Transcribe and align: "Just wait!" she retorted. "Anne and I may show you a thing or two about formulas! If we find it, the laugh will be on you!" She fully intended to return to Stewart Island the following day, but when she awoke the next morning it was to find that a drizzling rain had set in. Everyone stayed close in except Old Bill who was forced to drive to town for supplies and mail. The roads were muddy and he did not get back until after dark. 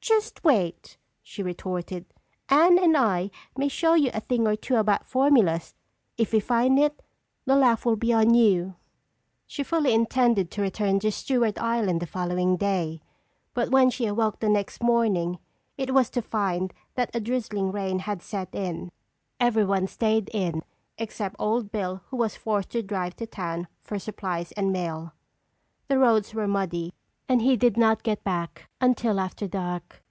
"Just 0.00 0.42
wait!" 0.44 0.96
she 1.22 1.42
retorted. 1.42 2.06
"Anne 2.48 2.78
and 2.78 2.96
I 2.96 3.30
may 3.58 3.68
show 3.68 3.92
you 3.94 4.10
a 4.14 4.20
thing 4.20 4.46
or 4.46 4.56
two 4.56 4.76
about 4.76 5.04
formulas! 5.04 5.74
If 6.16 6.32
we 6.32 6.40
find 6.40 6.78
it, 6.78 7.02
the 7.44 7.56
laugh 7.56 7.84
will 7.84 7.96
be 7.96 8.12
on 8.14 8.32
you!" 8.32 8.76
She 9.46 9.62
fully 9.64 9.92
intended 9.92 10.50
to 10.52 10.62
return 10.62 10.98
to 11.00 11.10
Stewart 11.12 11.58
Island 11.60 12.00
the 12.00 12.06
following 12.06 12.56
day, 12.56 13.02
but 13.52 13.70
when 13.70 13.90
she 13.90 14.06
awoke 14.06 14.38
the 14.38 14.48
next 14.48 14.82
morning 14.82 15.40
it 15.76 15.92
was 15.92 16.08
to 16.10 16.22
find 16.22 16.72
that 16.94 17.10
a 17.14 17.20
drizzling 17.20 17.70
rain 17.70 17.98
had 17.98 18.22
set 18.22 18.54
in. 18.54 18.90
Everyone 19.38 19.86
stayed 19.86 20.30
close 20.30 20.40
in 20.42 20.62
except 20.96 21.36
Old 21.38 21.70
Bill 21.70 22.02
who 22.06 22.16
was 22.16 22.34
forced 22.36 22.70
to 22.70 22.82
drive 22.82 23.16
to 23.16 23.26
town 23.26 23.66
for 23.82 23.98
supplies 23.98 24.52
and 24.52 24.72
mail. 24.72 25.12
The 25.88 25.98
roads 25.98 26.32
were 26.32 26.48
muddy 26.48 26.94
and 27.30 27.42
he 27.42 27.58
did 27.58 27.76
not 27.76 28.02
get 28.02 28.24
back 28.24 28.70
until 28.80 29.20
after 29.20 29.46
dark. 29.46 30.02